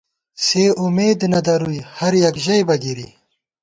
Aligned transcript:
سِے 0.45 0.63
امېد 0.83 1.19
نہ 1.31 1.39
درُوئی 1.45 1.79
ہر 1.97 2.13
یَک 2.23 2.35
ژَئیبہ 2.45 2.75
گِرِی 2.83 3.07